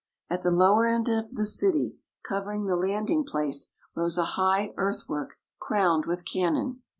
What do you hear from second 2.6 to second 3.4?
the landing